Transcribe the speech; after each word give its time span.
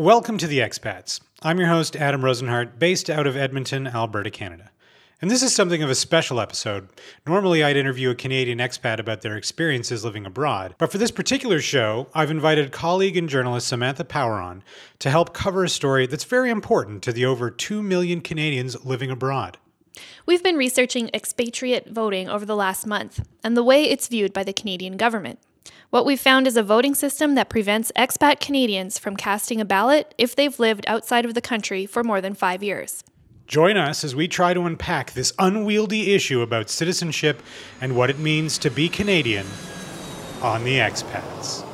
Welcome 0.00 0.38
to 0.38 0.46
the 0.46 0.60
Expats. 0.60 1.20
I'm 1.42 1.58
your 1.58 1.68
host, 1.68 1.94
Adam 1.94 2.22
Rosenhart, 2.22 2.78
based 2.78 3.10
out 3.10 3.26
of 3.26 3.36
Edmonton, 3.36 3.86
Alberta, 3.86 4.30
Canada. 4.30 4.70
And 5.20 5.30
this 5.30 5.42
is 5.42 5.54
something 5.54 5.82
of 5.82 5.90
a 5.90 5.94
special 5.94 6.40
episode. 6.40 6.88
Normally, 7.26 7.62
I'd 7.62 7.76
interview 7.76 8.08
a 8.08 8.14
Canadian 8.14 8.60
expat 8.60 8.98
about 8.98 9.20
their 9.20 9.36
experiences 9.36 10.02
living 10.02 10.24
abroad, 10.24 10.74
but 10.78 10.90
for 10.90 10.96
this 10.96 11.10
particular 11.10 11.60
show, 11.60 12.08
I've 12.14 12.30
invited 12.30 12.72
colleague 12.72 13.18
and 13.18 13.28
journalist 13.28 13.68
Samantha 13.68 14.06
Power 14.06 14.36
on 14.40 14.62
to 15.00 15.10
help 15.10 15.34
cover 15.34 15.64
a 15.64 15.68
story 15.68 16.06
that's 16.06 16.24
very 16.24 16.48
important 16.48 17.02
to 17.02 17.12
the 17.12 17.26
over 17.26 17.50
2 17.50 17.82
million 17.82 18.22
Canadians 18.22 18.82
living 18.86 19.10
abroad. 19.10 19.58
We've 20.24 20.42
been 20.42 20.56
researching 20.56 21.10
expatriate 21.12 21.90
voting 21.90 22.26
over 22.26 22.46
the 22.46 22.56
last 22.56 22.86
month 22.86 23.28
and 23.44 23.54
the 23.54 23.62
way 23.62 23.84
it's 23.84 24.08
viewed 24.08 24.32
by 24.32 24.44
the 24.44 24.54
Canadian 24.54 24.96
government. 24.96 25.40
What 25.90 26.06
we've 26.06 26.20
found 26.20 26.46
is 26.46 26.56
a 26.56 26.62
voting 26.62 26.94
system 26.94 27.34
that 27.34 27.48
prevents 27.48 27.90
expat 27.96 28.38
Canadians 28.38 28.96
from 28.96 29.16
casting 29.16 29.60
a 29.60 29.64
ballot 29.64 30.14
if 30.16 30.36
they've 30.36 30.56
lived 30.56 30.84
outside 30.86 31.24
of 31.24 31.34
the 31.34 31.40
country 31.40 31.84
for 31.84 32.04
more 32.04 32.20
than 32.20 32.34
five 32.34 32.62
years. 32.62 33.02
Join 33.48 33.76
us 33.76 34.04
as 34.04 34.14
we 34.14 34.28
try 34.28 34.54
to 34.54 34.62
unpack 34.62 35.14
this 35.14 35.32
unwieldy 35.40 36.14
issue 36.14 36.42
about 36.42 36.70
citizenship 36.70 37.42
and 37.80 37.96
what 37.96 38.08
it 38.08 38.20
means 38.20 38.56
to 38.58 38.70
be 38.70 38.88
Canadian 38.88 39.48
on 40.40 40.62
the 40.62 40.78
expats. 40.78 41.66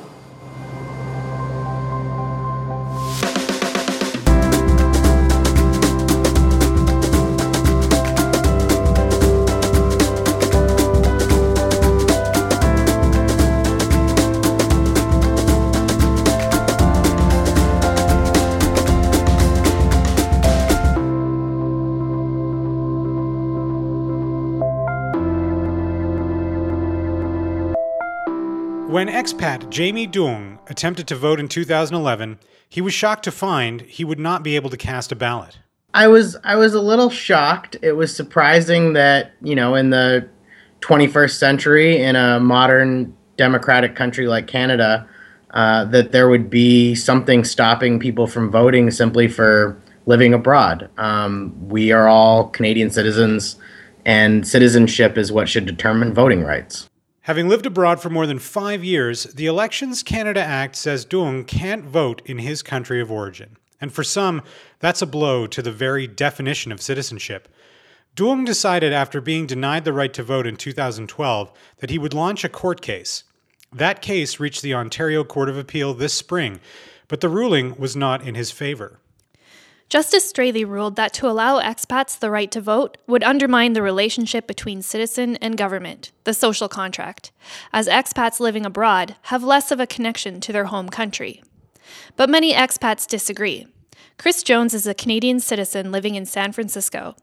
When 28.97 29.08
expat 29.08 29.69
Jamie 29.69 30.08
Duong 30.08 30.58
attempted 30.70 31.06
to 31.08 31.16
vote 31.16 31.39
in 31.39 31.48
2011, 31.48 32.39
he 32.66 32.80
was 32.80 32.94
shocked 32.94 33.25
to 33.25 33.30
find 33.30 33.83
he 33.83 34.06
would 34.06 34.19
not 34.19 34.42
be 34.42 34.56
able 34.56 34.70
to 34.70 34.77
cast 34.78 35.12
a 35.12 35.14
ballot. 35.14 35.58
I 35.92 36.08
was 36.08 36.34
I 36.44 36.56
was 36.56 36.72
a 36.72 36.80
little 36.80 37.11
shocked. 37.11 37.77
It 37.83 37.92
was 37.92 38.16
surprising 38.16 38.94
that, 38.94 39.33
you 39.42 39.55
know, 39.55 39.75
in 39.75 39.91
the 39.91 40.27
21st 40.80 41.38
century 41.38 42.00
in 42.00 42.16
a 42.16 42.41
modern 42.41 43.14
democratic 43.36 43.97
country 43.97 44.28
like 44.28 44.47
Canada, 44.47 45.06
uh, 45.50 45.84
that 45.84 46.12
there 46.12 46.31
would 46.31 46.48
be 46.48 46.94
something 46.94 47.44
stopping 47.44 48.00
people 48.00 48.27
from 48.27 48.50
voting 48.50 48.91
simply 48.91 49.28
for 49.28 49.78
living 50.06 50.33
abroad. 50.33 50.88
Um, 50.97 51.55
we 51.69 51.92
are 51.92 52.08
all 52.08 52.48
Canadian 52.48 52.88
citizens, 52.88 53.56
and 54.06 54.48
citizenship 54.48 55.19
is 55.19 55.31
what 55.31 55.50
should 55.50 55.66
determine 55.66 56.14
voting 56.14 56.44
rights. 56.44 56.88
Having 57.27 57.48
lived 57.48 57.66
abroad 57.66 58.00
for 58.00 58.08
more 58.08 58.24
than 58.24 58.38
five 58.38 58.84
years, 58.84 59.24
the 59.24 59.46
Elections 59.46 60.05
Canada 60.05 60.41
Act 60.41 60.77
says 60.77 61.05
Duong 61.05 61.44
can't 61.44 61.84
vote 61.84 62.22
in 62.24 62.38
his 62.38 62.62
country 62.62 63.00
of 63.00 63.10
origin. 63.10 63.56
And 63.80 63.92
for 63.92 64.05
some, 64.05 64.42
that's 64.78 65.02
a 65.02 65.06
blow 65.06 65.48
to 65.48 65.60
the 65.60 65.72
very 65.72 66.06
definition 66.06 66.70
of 66.70 66.80
citizenship. 66.80 67.48
Duong 68.14 68.47
decided 68.47 68.92
after 68.92 69.20
being 69.20 69.44
denied 69.44 69.84
the 69.84 69.92
right 69.92 70.14
to 70.14 70.22
vote 70.22 70.47
in 70.47 70.54
2012 70.54 71.52
that 71.78 71.91
he 71.91 71.98
would 71.98 72.14
launch 72.14 72.44
a 72.44 72.48
court 72.48 72.80
case. 72.80 73.24
That 73.72 74.02
case 74.02 74.38
reached 74.38 74.62
the 74.62 74.74
Ontario 74.74 75.24
Court 75.24 75.48
of 75.48 75.58
Appeal 75.58 75.94
this 75.94 76.14
spring, 76.14 76.60
but 77.08 77.22
the 77.22 77.28
ruling 77.28 77.74
was 77.77 77.97
not 77.97 78.22
in 78.22 78.36
his 78.36 78.52
favor. 78.52 79.00
Justice 79.89 80.33
Strathy 80.33 80.67
ruled 80.67 80.97
that 80.97 81.12
to 81.15 81.29
allow 81.29 81.61
expats 81.61 82.19
the 82.19 82.31
right 82.31 82.51
to 82.51 82.61
vote 82.61 82.98
would 83.06 83.23
undermine 83.23 83.73
the 83.73 83.83
relationship 83.83 84.48
between 84.48 84.83
citizen 84.83 85.37
and 85.37 85.56
government, 85.56 86.11
the 86.25 86.34
social 86.34 86.69
contract, 86.69 87.31
as 87.72 87.87
expats 87.87 88.41
living 88.41 88.66
abroad 88.66 89.15
have 89.22 89.44
less 89.44 89.71
of 89.71 89.78
a 89.78 89.87
connection 89.87 90.41
to 90.41 90.53
their 90.53 90.65
home 90.65 90.88
country. 90.88 91.41
But 92.16 92.28
many 92.28 92.53
expats 92.53 93.06
disagree. 93.06 93.69
Chris 94.19 94.43
Jones 94.43 94.75
is 94.75 94.88
a 94.88 94.94
Canadian 94.94 95.38
citizen 95.38 95.93
living 95.93 96.16
in 96.16 96.27
San 96.27 96.50
Francisco. 96.50 97.15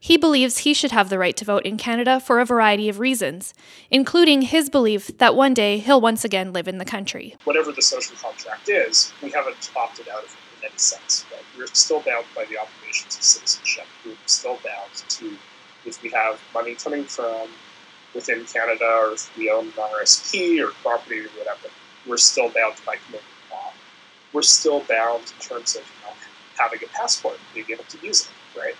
He 0.00 0.16
believes 0.16 0.58
he 0.58 0.74
should 0.74 0.90
have 0.90 1.10
the 1.10 1.20
right 1.20 1.36
to 1.36 1.44
vote 1.44 1.64
in 1.64 1.76
Canada 1.76 2.18
for 2.18 2.40
a 2.40 2.44
variety 2.44 2.88
of 2.88 2.98
reasons, 2.98 3.54
including 3.92 4.42
his 4.42 4.68
belief 4.68 5.16
that 5.18 5.36
one 5.36 5.54
day 5.54 5.78
he'll 5.78 6.00
once 6.00 6.24
again 6.24 6.52
live 6.52 6.66
in 6.66 6.78
the 6.78 6.84
country. 6.84 7.36
Whatever 7.44 7.70
the 7.70 7.80
social 7.80 8.16
contract 8.16 8.68
is, 8.68 9.12
we 9.22 9.30
haven't 9.30 9.70
opted 9.76 10.08
out 10.08 10.24
of 10.24 10.32
it 10.32 10.47
in 10.58 10.68
any 10.68 10.78
sense. 10.78 11.24
Right? 11.32 11.42
We're 11.56 11.66
still 11.66 12.00
bound 12.00 12.26
by 12.34 12.44
the 12.44 12.58
obligations 12.58 13.16
of 13.16 13.22
citizenship. 13.22 13.86
We're 14.04 14.14
still 14.26 14.58
bound 14.64 14.90
to, 15.08 15.36
if 15.84 16.02
we 16.02 16.10
have 16.10 16.40
money 16.54 16.74
coming 16.74 17.04
from 17.04 17.48
within 18.14 18.44
Canada 18.46 18.84
or 18.84 19.12
if 19.12 19.36
we 19.36 19.50
own 19.50 19.66
an 19.66 19.72
RSP 19.72 20.60
or 20.64 20.72
property 20.82 21.20
or 21.20 21.28
whatever, 21.38 21.68
we're 22.06 22.16
still 22.16 22.50
bound 22.50 22.74
by 22.86 22.96
Canadian 22.96 23.24
law. 23.50 23.72
We're 24.32 24.42
still 24.42 24.80
bound 24.80 25.22
in 25.22 25.46
terms 25.46 25.76
of 25.76 25.82
you 25.82 26.06
know, 26.06 26.14
having 26.58 26.80
a 26.82 26.88
passport 26.98 27.38
being 27.54 27.66
able 27.70 27.84
to 27.84 28.06
use 28.06 28.22
it, 28.22 28.58
right? 28.58 28.74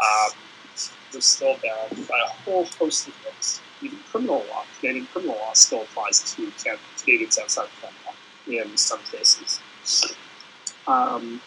Um, 0.00 0.32
we're 1.12 1.20
still 1.20 1.56
bound 1.62 2.08
by 2.08 2.18
a 2.24 2.28
whole 2.44 2.64
host 2.78 3.08
of 3.08 3.14
things. 3.14 3.60
Even 3.82 3.98
criminal 4.10 4.44
law, 4.50 4.64
Canadian 4.80 5.06
criminal 5.06 5.36
law 5.36 5.52
still 5.52 5.82
applies 5.82 6.34
to 6.34 6.50
Canadians 7.02 7.38
outside 7.38 7.64
of 7.64 7.72
Canada 7.80 8.04
in 8.46 8.76
some 8.76 9.00
cases. 9.10 9.60
Um, 10.86 11.40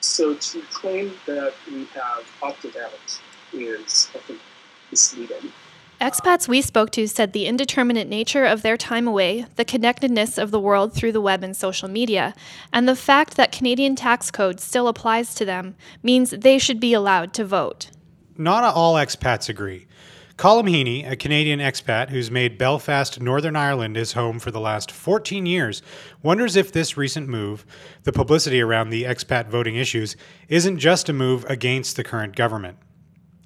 so 0.00 0.34
to 0.34 0.60
claim 0.72 1.12
that 1.26 1.54
we 1.70 1.84
have 1.94 2.24
opted 2.42 2.76
out 2.76 3.20
is, 3.52 4.10
I 4.14 4.18
think, 4.18 4.40
misleading. 4.90 5.52
Expats 6.00 6.48
we 6.48 6.60
spoke 6.60 6.90
to 6.90 7.06
said 7.06 7.32
the 7.32 7.46
indeterminate 7.46 8.08
nature 8.08 8.44
of 8.44 8.62
their 8.62 8.76
time 8.76 9.06
away, 9.06 9.46
the 9.54 9.64
connectedness 9.64 10.36
of 10.36 10.50
the 10.50 10.58
world 10.58 10.92
through 10.92 11.12
the 11.12 11.20
web 11.20 11.44
and 11.44 11.56
social 11.56 11.88
media, 11.88 12.34
and 12.72 12.88
the 12.88 12.96
fact 12.96 13.36
that 13.36 13.52
Canadian 13.52 13.94
tax 13.94 14.28
code 14.32 14.58
still 14.58 14.88
applies 14.88 15.32
to 15.36 15.44
them 15.44 15.76
means 16.02 16.30
they 16.30 16.58
should 16.58 16.80
be 16.80 16.92
allowed 16.92 17.32
to 17.34 17.44
vote. 17.44 17.90
Not 18.36 18.64
all 18.64 18.94
expats 18.94 19.48
agree. 19.48 19.86
Colm 20.36 20.68
Heaney, 20.68 21.08
a 21.08 21.14
Canadian 21.14 21.60
expat 21.60 22.08
who's 22.08 22.30
made 22.30 22.56
Belfast, 22.56 23.20
Northern 23.20 23.54
Ireland 23.54 23.96
his 23.96 24.12
home 24.12 24.38
for 24.38 24.50
the 24.50 24.60
last 24.60 24.90
14 24.90 25.44
years, 25.46 25.82
wonders 26.22 26.56
if 26.56 26.72
this 26.72 26.96
recent 26.96 27.28
move, 27.28 27.66
the 28.04 28.12
publicity 28.12 28.60
around 28.60 28.90
the 28.90 29.04
expat 29.04 29.48
voting 29.48 29.76
issues, 29.76 30.16
isn't 30.48 30.78
just 30.78 31.08
a 31.08 31.12
move 31.12 31.44
against 31.48 31.96
the 31.96 32.04
current 32.04 32.34
government. 32.34 32.78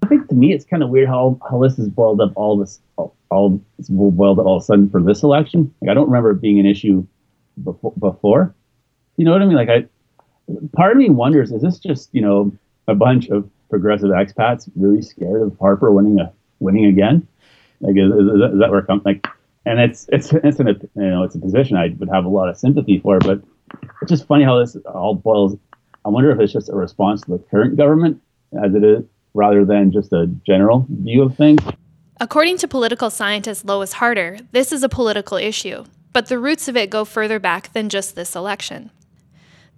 I 0.03 0.07
think 0.07 0.29
to 0.29 0.35
me 0.35 0.53
it's 0.53 0.65
kind 0.65 0.83
of 0.83 0.91
weird 0.91 1.09
how, 1.09 1.39
how 1.51 1.61
this 1.61 1.77
has 1.77 1.89
boiled 1.89 2.21
up 2.21 2.33
all 2.37 2.57
this 2.57 2.81
all, 2.97 3.17
all 3.31 3.61
boiled 3.89 4.39
up 4.39 4.47
all 4.47 4.57
of 4.57 4.63
a 4.63 4.65
sudden 4.65 4.89
for 4.89 5.03
this 5.03 5.23
election. 5.23 5.75
Like 5.81 5.91
I 5.91 5.95
don't 5.95 6.07
remember 6.07 6.31
it 6.31 6.41
being 6.41 6.61
an 6.61 6.67
issue 6.67 7.05
before, 7.65 7.93
before. 7.99 8.55
You 9.17 9.25
know 9.25 9.33
what 9.33 9.43
I 9.43 9.47
mean? 9.47 9.57
Like 9.57 9.69
I 9.69 9.87
part 10.73 10.93
of 10.93 10.99
me 10.99 11.11
wonders 11.11 11.51
is 11.51 11.63
this 11.63 11.79
just, 11.79 12.11
you 12.13 12.21
know, 12.21 12.53
a 12.87 12.95
bunch 12.95 13.29
of 13.29 13.51
progressive 13.69 14.11
expats 14.11 14.71
really 14.77 15.03
scared 15.03 15.43
of 15.43 15.59
Harper 15.59 15.91
winning 15.91 16.21
a 16.21 16.33
winning 16.61 16.87
again? 16.87 17.27
Like, 17.81 17.97
is, 17.97 18.11
is, 18.11 18.59
that 18.61 18.71
where 18.71 18.81
it 18.81 18.87
comes? 18.87 19.05
Like, 19.05 19.27
and 19.65 19.81
it's 19.81 20.07
it's 20.11 20.33
it's 20.33 20.61
an 20.61 20.69
you 20.69 21.11
know 21.11 21.23
it's 21.25 21.35
a 21.35 21.39
position 21.39 21.77
I 21.77 21.95
would 21.99 22.09
have 22.09 22.25
a 22.25 22.29
lot 22.29 22.49
of 22.49 22.57
sympathy 22.57 23.01
for, 23.01 23.19
but 23.19 23.43
it's 24.01 24.11
just 24.11 24.27
funny 24.27 24.45
how 24.45 24.59
this 24.59 24.77
all 24.87 25.15
boils. 25.15 25.57
I 26.05 26.09
wonder 26.09 26.31
if 26.31 26.39
it's 26.39 26.53
just 26.53 26.69
a 26.69 26.77
response 26.77 27.23
to 27.23 27.33
the 27.33 27.39
current 27.39 27.77
government 27.77 28.23
as 28.65 28.75
it 28.75 28.85
is, 28.85 29.05
rather 29.35 29.65
than 29.65 29.91
just 29.93 30.13
a 30.13 30.27
general 30.47 30.87
view 30.89 31.23
of 31.23 31.37
things. 31.37 31.61
According 32.21 32.59
to 32.59 32.69
political 32.69 33.11
scientist 33.11 33.67
Lois 33.67 33.95
Harder, 33.95 34.39
this 34.53 34.73
is 34.73 34.83
a 34.83 34.89
political 34.89 35.37
issue, 35.37 35.85
but 36.13 36.29
the 36.29 36.39
roots 36.39 36.69
of 36.69 36.77
it 36.77 36.89
go 36.89 37.05
further 37.05 37.39
back 37.39 37.73
than 37.73 37.89
just 37.89 38.15
this 38.15 38.35
election. 38.35 38.91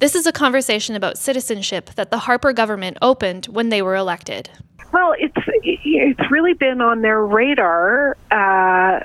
This 0.01 0.15
is 0.15 0.27
a 0.27 0.33
conversation 0.33 0.95
about 0.95 1.19
citizenship 1.19 1.91
that 1.97 2.13
the 2.13 2.19
Harper 2.19 2.53
government 2.53 2.99
opened 3.03 3.47
when 3.47 3.69
they 3.69 3.83
were 3.83 3.97
elected. 3.97 4.49
Well, 4.93 5.15
it's 5.19 5.37
it's 5.65 6.31
really 6.31 6.55
been 6.55 6.81
on 6.81 7.03
their 7.03 7.25
radar 7.25 8.17
uh, 8.31 9.01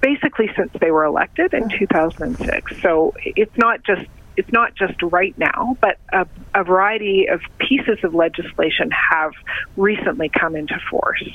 basically 0.00 0.50
since 0.56 0.72
they 0.80 0.90
were 0.90 1.04
elected 1.04 1.52
in 1.52 1.68
2006. 1.68 2.80
So 2.80 3.12
it's 3.22 3.56
not 3.58 3.84
just 3.84 4.06
it's 4.38 4.50
not 4.52 4.74
just 4.74 5.02
right 5.02 5.36
now, 5.36 5.76
but 5.80 5.98
a, 6.12 6.26
a, 6.54 6.64
variety 6.64 7.26
of 7.26 7.40
pieces 7.58 7.98
of 8.04 8.14
legislation 8.14 8.88
have 8.90 9.32
recently 9.76 10.28
come 10.28 10.54
into 10.54 10.78
force. 10.88 11.28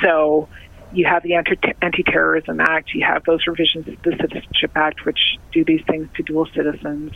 So 0.00 0.48
you 0.92 1.06
have 1.06 1.22
the 1.22 1.34
Anti 1.34 2.02
Terrorism 2.02 2.60
Act, 2.60 2.94
you 2.94 3.04
have 3.04 3.24
those 3.24 3.46
revisions 3.46 3.88
of 3.88 4.02
the 4.02 4.16
Citizenship 4.20 4.72
Act, 4.74 5.04
which 5.04 5.38
do 5.52 5.64
these 5.64 5.82
things 5.86 6.08
to 6.16 6.22
dual 6.22 6.46
citizens. 6.46 7.12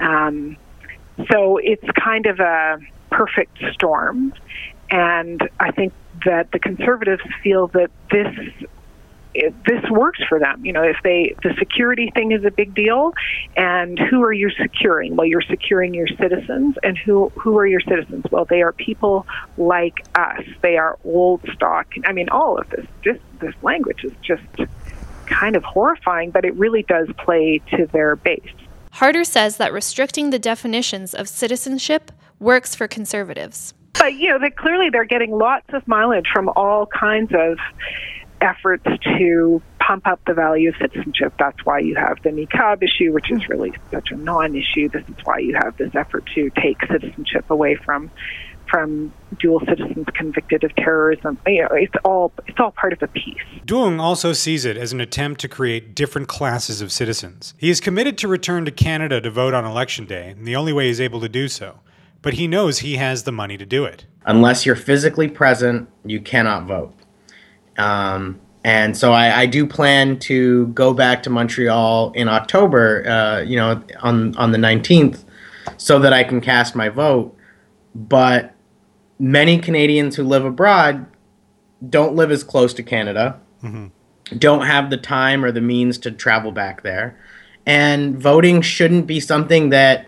Um, 0.00 0.56
so 1.30 1.58
it's 1.58 1.84
kind 1.90 2.26
of 2.26 2.40
a 2.40 2.78
perfect 3.10 3.58
storm. 3.72 4.32
And 4.90 5.48
I 5.58 5.70
think 5.72 5.92
that 6.24 6.50
the 6.52 6.58
conservatives 6.58 7.22
feel 7.42 7.68
that 7.68 7.90
this 8.10 8.34
it, 9.38 9.54
this 9.64 9.88
works 9.90 10.20
for 10.28 10.38
them. 10.38 10.64
You 10.64 10.72
know, 10.72 10.82
if 10.82 10.96
they 11.02 11.34
the 11.42 11.54
security 11.58 12.10
thing 12.14 12.32
is 12.32 12.44
a 12.44 12.50
big 12.50 12.74
deal, 12.74 13.14
and 13.56 13.98
who 13.98 14.22
are 14.22 14.32
you 14.32 14.50
securing? 14.50 15.16
Well, 15.16 15.26
you're 15.26 15.42
securing 15.42 15.94
your 15.94 16.08
citizens, 16.08 16.76
and 16.82 16.98
who 16.98 17.30
who 17.36 17.56
are 17.58 17.66
your 17.66 17.80
citizens? 17.80 18.24
Well, 18.30 18.44
they 18.44 18.62
are 18.62 18.72
people 18.72 19.26
like 19.56 20.06
us. 20.14 20.42
They 20.62 20.76
are 20.76 20.98
old 21.04 21.40
stock. 21.54 21.94
I 22.04 22.12
mean, 22.12 22.28
all 22.30 22.58
of 22.58 22.68
this 22.70 22.86
just 23.02 23.20
this 23.40 23.54
language 23.62 24.04
is 24.04 24.12
just 24.22 24.42
kind 25.26 25.56
of 25.56 25.64
horrifying, 25.64 26.30
but 26.30 26.44
it 26.44 26.54
really 26.54 26.82
does 26.82 27.08
play 27.18 27.60
to 27.76 27.86
their 27.86 28.16
base. 28.16 28.52
Harder 28.92 29.24
says 29.24 29.58
that 29.58 29.72
restricting 29.72 30.30
the 30.30 30.38
definitions 30.38 31.14
of 31.14 31.28
citizenship 31.28 32.10
works 32.40 32.74
for 32.74 32.88
conservatives. 32.88 33.74
But 33.92 34.14
you 34.14 34.30
know, 34.30 34.38
that 34.38 34.56
clearly 34.56 34.90
they're 34.90 35.04
getting 35.04 35.30
lots 35.30 35.66
of 35.72 35.86
mileage 35.86 36.28
from 36.32 36.48
all 36.56 36.86
kinds 36.86 37.32
of 37.34 37.58
efforts 38.40 38.84
to 39.18 39.62
pump 39.80 40.06
up 40.06 40.20
the 40.26 40.34
value 40.34 40.68
of 40.68 40.76
citizenship. 40.76 41.32
That's 41.38 41.64
why 41.64 41.78
you 41.78 41.94
have 41.96 42.22
the 42.22 42.30
niqab 42.30 42.82
issue, 42.82 43.12
which 43.12 43.30
is 43.30 43.48
really 43.48 43.72
such 43.90 44.10
a 44.10 44.16
non-issue. 44.16 44.88
This 44.90 45.08
is 45.08 45.16
why 45.24 45.38
you 45.38 45.54
have 45.54 45.76
this 45.76 45.94
effort 45.94 46.26
to 46.34 46.50
take 46.50 46.78
citizenship 46.86 47.50
away 47.50 47.76
from 47.76 48.10
from 48.68 49.12
dual 49.38 49.60
citizens 49.60 50.06
convicted 50.14 50.62
of 50.62 50.74
terrorism. 50.76 51.38
You 51.46 51.62
know, 51.62 51.68
it's 51.72 51.94
all 52.04 52.32
it's 52.46 52.60
all 52.60 52.72
part 52.72 52.92
of 52.92 53.02
a 53.02 53.06
piece. 53.08 53.42
Duong 53.64 53.98
also 53.98 54.32
sees 54.32 54.64
it 54.64 54.76
as 54.76 54.92
an 54.92 55.00
attempt 55.00 55.40
to 55.40 55.48
create 55.48 55.94
different 55.94 56.28
classes 56.28 56.80
of 56.80 56.92
citizens. 56.92 57.54
He 57.56 57.70
is 57.70 57.80
committed 57.80 58.18
to 58.18 58.28
return 58.28 58.64
to 58.66 58.70
Canada 58.70 59.20
to 59.20 59.30
vote 59.30 59.54
on 59.54 59.64
election 59.64 60.04
day, 60.04 60.30
and 60.30 60.46
the 60.46 60.56
only 60.56 60.72
way 60.72 60.88
he's 60.88 61.00
able 61.00 61.20
to 61.20 61.28
do 61.28 61.48
so. 61.48 61.80
But 62.20 62.34
he 62.34 62.48
knows 62.48 62.80
he 62.80 62.96
has 62.96 63.22
the 63.22 63.32
money 63.32 63.56
to 63.56 63.64
do 63.64 63.84
it. 63.84 64.04
Unless 64.26 64.66
you're 64.66 64.76
physically 64.76 65.28
present, 65.28 65.88
you 66.04 66.20
cannot 66.20 66.66
vote. 66.66 66.92
Um, 67.78 68.40
and 68.64 68.96
so 68.96 69.12
I, 69.12 69.42
I, 69.42 69.46
do 69.46 69.64
plan 69.64 70.18
to 70.20 70.66
go 70.68 70.92
back 70.92 71.22
to 71.22 71.30
Montreal 71.30 72.10
in 72.12 72.28
October, 72.28 73.08
uh, 73.08 73.40
you 73.42 73.56
know, 73.56 73.82
on 74.00 74.36
on 74.36 74.50
the 74.50 74.58
19th, 74.58 75.24
so 75.76 75.98
that 76.00 76.12
I 76.12 76.24
can 76.24 76.40
cast 76.40 76.74
my 76.74 76.88
vote. 76.88 77.36
But 77.94 78.54
many 79.18 79.58
Canadians 79.58 80.16
who 80.16 80.24
live 80.24 80.44
abroad 80.44 81.06
don't 81.88 82.16
live 82.16 82.30
as 82.30 82.42
close 82.42 82.74
to 82.74 82.82
Canada, 82.82 83.40
mm-hmm. 83.62 83.86
don't 84.36 84.66
have 84.66 84.90
the 84.90 84.96
time 84.96 85.44
or 85.44 85.52
the 85.52 85.60
means 85.60 85.96
to 85.98 86.10
travel 86.10 86.50
back 86.50 86.82
there. 86.82 87.18
And 87.64 88.18
voting 88.18 88.60
shouldn't 88.60 89.06
be 89.06 89.20
something 89.20 89.68
that 89.70 90.06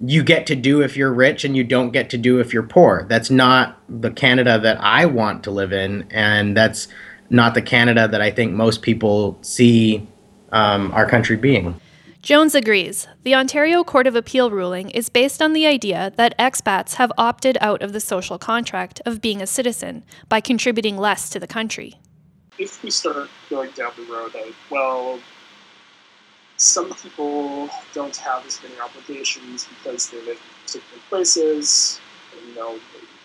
you 0.00 0.22
get 0.22 0.46
to 0.46 0.54
do 0.54 0.80
if 0.80 0.96
you're 0.96 1.12
rich 1.12 1.44
and 1.44 1.56
you 1.56 1.64
don't 1.64 1.90
get 1.90 2.10
to 2.10 2.18
do 2.18 2.38
if 2.40 2.52
you're 2.52 2.62
poor. 2.62 3.04
That's 3.08 3.30
not 3.30 3.80
the 3.88 4.10
Canada 4.10 4.58
that 4.60 4.78
I 4.80 5.06
want 5.06 5.42
to 5.44 5.50
live 5.50 5.72
in. 5.72 6.06
And 6.10 6.56
that's 6.56 6.88
not 7.30 7.54
the 7.54 7.62
Canada 7.62 8.06
that 8.08 8.20
I 8.20 8.30
think 8.30 8.52
most 8.52 8.82
people 8.82 9.38
see 9.42 10.06
um, 10.52 10.92
our 10.92 11.06
country 11.08 11.36
being. 11.36 11.80
Jones 12.22 12.54
agrees. 12.54 13.06
The 13.22 13.34
Ontario 13.34 13.84
Court 13.84 14.06
of 14.06 14.16
Appeal 14.16 14.50
ruling 14.50 14.90
is 14.90 15.08
based 15.08 15.40
on 15.40 15.52
the 15.52 15.66
idea 15.66 16.12
that 16.16 16.36
expats 16.38 16.94
have 16.94 17.12
opted 17.16 17.56
out 17.60 17.82
of 17.82 17.92
the 17.92 18.00
social 18.00 18.38
contract 18.38 19.00
of 19.06 19.20
being 19.20 19.40
a 19.40 19.46
citizen 19.46 20.04
by 20.28 20.40
contributing 20.40 20.96
less 20.96 21.30
to 21.30 21.40
the 21.40 21.46
country. 21.46 21.94
If 22.58 22.82
we 22.82 22.90
start 22.90 23.28
going 23.48 23.70
down 23.70 23.92
the 23.96 24.12
road 24.12 24.34
of, 24.34 24.54
well, 24.68 25.20
some 26.58 26.92
people 26.94 27.70
don't 27.94 28.16
have 28.16 28.44
as 28.44 28.60
many 28.62 28.78
obligations 28.80 29.66
because 29.66 30.10
they 30.10 30.18
live 30.18 30.28
in 30.36 30.64
particular 30.64 31.02
places, 31.08 32.00
and, 32.32 32.48
you 32.48 32.54
know, 32.56 32.78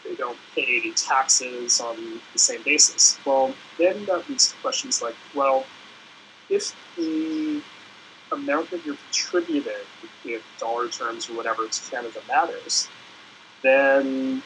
they 0.06 0.16
don't 0.16 0.38
pay 0.56 0.82
any 0.82 0.92
taxes 0.94 1.82
on 1.82 2.22
the 2.32 2.40
same 2.40 2.62
basis. 2.64 3.20
Well, 3.26 3.54
then 3.80 4.06
that 4.06 4.30
leads 4.30 4.52
to 4.52 4.56
questions 4.58 5.02
like, 5.02 5.16
well, 5.34 5.66
if 6.50 6.76
the 6.96 7.62
amount 8.32 8.70
that 8.72 8.86
you're 8.86 8.96
contributing 8.96 9.74
in 10.26 10.40
dollar 10.60 10.88
terms 10.90 11.30
or 11.30 11.36
whatever 11.36 11.68
to 11.68 11.90
Canada 11.90 12.20
matters, 12.28 12.88
then 13.64 14.44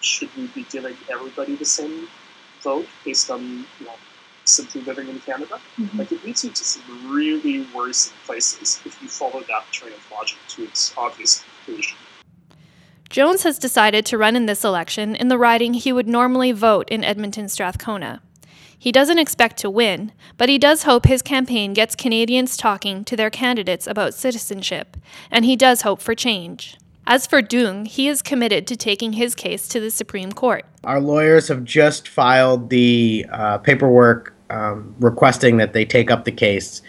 should 0.00 0.34
we 0.36 0.46
be 0.48 0.64
giving 0.70 0.96
everybody 1.10 1.56
the 1.56 1.64
same 1.64 2.08
vote 2.62 2.88
based 3.04 3.30
on 3.30 3.42
you 3.42 3.86
know 3.86 3.94
simply 4.44 4.80
living 4.82 5.08
in 5.08 5.20
Canada? 5.20 5.60
Mm-hmm. 5.78 5.98
Like 5.98 6.12
it 6.12 6.24
leads 6.24 6.44
you 6.44 6.50
to 6.50 6.64
some 6.64 7.12
really 7.12 7.66
worrisome 7.74 8.16
places 8.26 8.80
if 8.84 9.00
you 9.02 9.08
follow 9.08 9.40
that 9.40 9.64
train 9.70 9.92
of 9.92 10.10
logic 10.10 10.38
to 10.48 10.64
its 10.64 10.94
obvious 10.96 11.44
conclusion. 11.64 11.96
Jones 13.08 13.42
has 13.42 13.58
decided 13.58 14.06
to 14.06 14.18
run 14.18 14.36
in 14.36 14.46
this 14.46 14.64
election 14.64 15.16
in 15.16 15.28
the 15.28 15.38
riding 15.38 15.74
he 15.74 15.92
would 15.92 16.06
normally 16.06 16.52
vote 16.52 16.88
in 16.90 17.02
Edmonton 17.02 17.48
Strathcona. 17.48 18.22
He 18.78 18.92
doesn't 18.92 19.18
expect 19.18 19.58
to 19.58 19.68
win, 19.68 20.12
but 20.38 20.48
he 20.48 20.58
does 20.58 20.84
hope 20.84 21.04
his 21.04 21.20
campaign 21.20 21.74
gets 21.74 21.94
Canadians 21.94 22.56
talking 22.56 23.04
to 23.04 23.16
their 23.16 23.28
candidates 23.28 23.86
about 23.86 24.14
citizenship, 24.14 24.96
and 25.30 25.44
he 25.44 25.54
does 25.54 25.82
hope 25.82 26.00
for 26.00 26.14
change. 26.14 26.78
As 27.10 27.26
for 27.26 27.42
Duong, 27.42 27.88
he 27.88 28.06
is 28.06 28.22
committed 28.22 28.68
to 28.68 28.76
taking 28.76 29.14
his 29.14 29.34
case 29.34 29.66
to 29.66 29.80
the 29.80 29.90
Supreme 29.90 30.30
Court. 30.30 30.64
Our 30.84 31.00
lawyers 31.00 31.48
have 31.48 31.64
just 31.64 32.06
filed 32.06 32.70
the 32.70 33.26
uh, 33.32 33.58
paperwork 33.58 34.32
um, 34.48 34.94
requesting 35.00 35.56
that 35.56 35.72
they 35.72 35.84
take 35.84 36.08
up 36.08 36.24
the 36.24 36.30
case, 36.30 36.82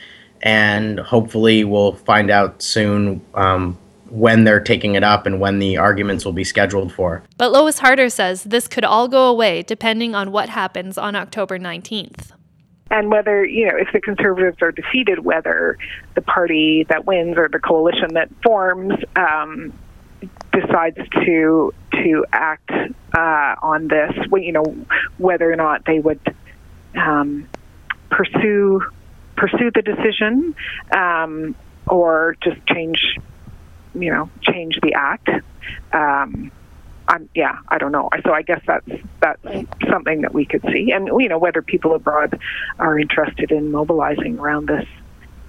and 0.44 1.00
hopefully 1.00 1.63
we'll 1.63 1.94
find 1.94 2.29
out 2.29 2.62
soon 2.62 3.19
um, 3.33 3.75
when 4.12 4.44
they're 4.44 4.59
taking 4.59 4.94
it 4.94 5.03
up 5.03 5.25
and 5.25 5.39
when 5.39 5.57
the 5.57 5.77
arguments 5.77 6.24
will 6.24 6.33
be 6.33 6.44
scheduled 6.44 6.94
for. 6.94 7.24
But 7.38 7.51
Lois 7.51 7.79
Harder 7.79 8.09
says 8.09 8.44
this 8.44 8.67
could 8.67 8.85
all 8.85 9.07
go 9.07 9.27
away 9.27 9.63
depending 9.63 10.13
on 10.13 10.31
what 10.31 10.50
happens 10.50 11.00
on 11.00 11.15
October 11.15 11.57
19th. 11.57 12.31
And 12.91 13.09
whether, 13.09 13.44
you 13.44 13.65
know, 13.65 13.75
if 13.75 13.88
the 13.91 14.00
Conservatives 14.00 14.62
are 14.62 14.71
defeated, 14.71 15.25
whether 15.25 15.79
the 16.13 16.21
party 16.21 16.85
that 16.89 17.07
wins 17.07 17.39
or 17.39 17.50
the 17.50 17.57
coalition 17.57 18.13
that 18.13 18.29
forms 18.44 18.94
um, 19.15 19.74
decides 20.51 20.97
to 21.25 21.73
to 21.91 22.25
act 22.31 22.71
uh, 22.71 23.56
on 23.62 23.88
this, 23.88 24.13
you 24.33 24.51
know, 24.51 24.75
whether 25.18 25.51
or 25.51 25.56
not 25.56 25.85
they 25.85 26.00
would 26.00 26.19
um, 26.95 27.47
pursue 28.09 28.81
pursue 29.35 29.71
the 29.71 29.81
decision 29.81 30.56
um, 30.91 31.56
or 31.88 32.35
just 32.41 32.65
change 32.68 33.18
you 33.94 34.12
know, 34.12 34.29
change 34.41 34.79
the 34.81 34.94
act. 34.94 35.29
Um, 35.91 36.51
I'm, 37.07 37.29
yeah, 37.35 37.57
I 37.67 37.77
don't 37.77 37.91
know. 37.91 38.09
So 38.24 38.31
I 38.31 38.41
guess 38.41 38.62
that's 38.65 38.88
that's 39.19 39.41
something 39.89 40.21
that 40.21 40.33
we 40.33 40.45
could 40.45 40.62
see, 40.63 40.91
and 40.91 41.07
you 41.07 41.27
know, 41.27 41.39
whether 41.39 41.62
people 41.62 41.94
abroad 41.94 42.39
are 42.79 42.97
interested 42.97 43.51
in 43.51 43.71
mobilizing 43.71 44.39
around 44.39 44.67
this. 44.67 44.88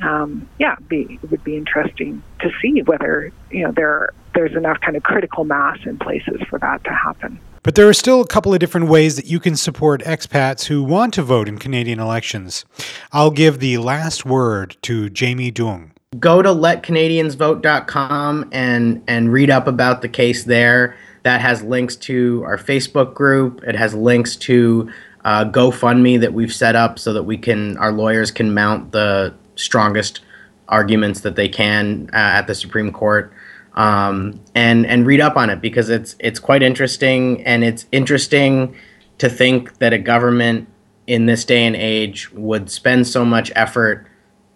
Um, 0.03 0.49
yeah, 0.59 0.77
be, 0.89 1.19
it 1.23 1.31
would 1.31 1.45
be 1.45 1.57
interesting 1.57 2.23
to 2.41 2.51
see 2.61 2.83
whether 2.83 3.33
you 3.51 3.65
know 3.65 3.73
there 3.73 4.11
there's 4.35 4.57
enough 4.57 4.81
kind 4.81 4.97
of 4.97 5.03
critical 5.03 5.45
mass 5.45 5.79
in 5.85 5.99
places 5.99 6.41
for 6.49 6.59
that 6.59 6.83
to 6.85 6.91
happen. 6.91 7.39
But 7.63 7.77
there 7.77 7.89
are 7.89 7.95
still 7.95 8.21
a 8.21 8.27
couple 8.27 8.53
of 8.53 8.59
different 8.59 8.89
ways 8.89 9.15
that 9.17 9.27
you 9.27 9.39
can 9.39 9.57
support 9.57 10.03
expats 10.03 10.65
who 10.65 10.83
want 10.83 11.15
to 11.15 11.23
vote 11.23 11.49
in 11.49 11.59
Canadian 11.59 12.01
elections. 12.01 12.65
I'll 13.13 13.31
give 13.31 13.61
the 13.61 13.79
last 13.79 14.25
word 14.25 14.77
to 14.83 15.09
Jamie 15.09 15.53
Duong 15.53 15.93
go 16.19 16.43
to 16.43 16.51
letcanadiansvote.com 16.51 18.51
and 18.53 19.03
and 19.07 19.33
read 19.33 19.51
up 19.51 19.67
about 19.67 20.03
the 20.03 20.09
case 20.09 20.45
there. 20.45 20.97
That 21.23 21.41
has 21.41 21.63
links 21.63 21.97
to 21.97 22.43
our 22.45 22.59
Facebook 22.59 23.15
group. 23.15 23.63
It 23.65 23.77
has 23.77 23.95
links 23.95 24.37
to 24.37 24.91
uh, 25.25 25.45
GoFundMe 25.45 26.21
that 26.21 26.33
we've 26.33 26.53
set 26.53 26.75
up 26.75 26.99
so 26.99 27.13
that 27.13 27.23
we 27.23 27.39
can 27.39 27.77
our 27.79 27.93
lawyers 27.93 28.31
can 28.31 28.55
mount 28.55 28.93
the 28.93 29.35
strongest 29.57 30.21
arguments 30.69 31.21
that 31.21 31.37
they 31.37 31.49
can 31.49 32.09
uh, 32.13 32.17
at 32.17 32.47
the 32.47 32.55
Supreme 32.55 32.93
Court. 32.93 33.33
Um, 33.75 34.39
and 34.55 34.85
and 34.85 35.07
read 35.07 35.21
up 35.21 35.37
on 35.37 35.49
it 35.49 35.63
because 35.63 35.89
it's 35.89 36.15
it's 36.19 36.39
quite 36.39 36.63
interesting 36.63 37.43
and 37.45 37.65
it's 37.65 37.87
interesting 37.91 38.77
to 39.17 39.31
think 39.31 39.79
that 39.79 39.95
a 39.95 39.99
government 39.99 40.69
in 41.07 41.27
this 41.27 41.45
day 41.45 41.65
and 41.65 41.75
age 41.75 42.31
would 42.33 42.71
spend 42.71 43.07
so 43.07 43.25
much 43.25 43.51
effort 43.57 44.07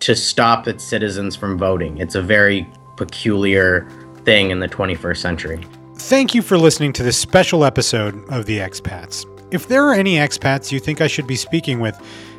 to 0.00 0.14
stop 0.14 0.68
its 0.68 0.84
citizens 0.84 1.34
from 1.34 1.56
voting. 1.58 1.98
It's 1.98 2.14
a 2.14 2.22
very 2.22 2.68
peculiar 2.96 3.88
thing 4.24 4.50
in 4.50 4.60
the 4.60 4.68
21st 4.68 5.16
century. 5.16 5.66
Thank 5.96 6.34
you 6.34 6.42
for 6.42 6.58
listening 6.58 6.92
to 6.94 7.02
this 7.02 7.16
special 7.16 7.64
episode 7.64 8.14
of 8.30 8.46
The 8.46 8.58
Expats. 8.58 9.24
If 9.50 9.68
there 9.68 9.84
are 9.84 9.94
any 9.94 10.16
expats 10.16 10.70
you 10.70 10.80
think 10.80 11.00
I 11.00 11.06
should 11.06 11.26
be 11.26 11.36
speaking 11.36 11.80
with, 11.80 11.98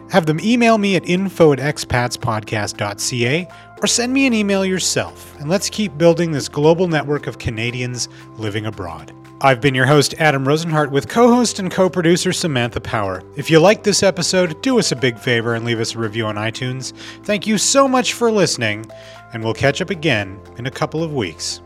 have 0.09 0.25
them 0.25 0.39
email 0.39 0.77
me 0.77 0.95
at 0.95 1.07
info 1.07 1.53
at 1.53 1.59
expatspodcast.ca 1.59 3.47
or 3.81 3.87
send 3.87 4.13
me 4.13 4.25
an 4.25 4.33
email 4.33 4.65
yourself, 4.65 5.39
and 5.39 5.49
let's 5.49 5.69
keep 5.69 5.97
building 5.97 6.31
this 6.31 6.49
global 6.49 6.87
network 6.87 7.27
of 7.27 7.37
Canadians 7.37 8.09
living 8.37 8.65
abroad. 8.65 9.13
I've 9.39 9.61
been 9.61 9.75
your 9.75 9.85
host, 9.85 10.15
Adam 10.17 10.45
Rosenhart, 10.45 10.89
with 10.89 11.07
co 11.07 11.27
host 11.27 11.59
and 11.59 11.69
co 11.69 11.89
producer 11.89 12.33
Samantha 12.33 12.81
Power. 12.81 13.21
If 13.35 13.51
you 13.51 13.59
liked 13.59 13.83
this 13.83 14.01
episode, 14.01 14.59
do 14.63 14.79
us 14.79 14.91
a 14.91 14.95
big 14.95 15.19
favor 15.19 15.53
and 15.53 15.63
leave 15.63 15.79
us 15.79 15.93
a 15.93 15.99
review 15.99 16.25
on 16.25 16.35
iTunes. 16.35 16.91
Thank 17.23 17.45
you 17.45 17.59
so 17.59 17.87
much 17.87 18.13
for 18.13 18.31
listening, 18.31 18.85
and 19.33 19.43
we'll 19.43 19.53
catch 19.53 19.79
up 19.79 19.91
again 19.91 20.39
in 20.57 20.65
a 20.65 20.71
couple 20.71 21.03
of 21.03 21.13
weeks. 21.13 21.61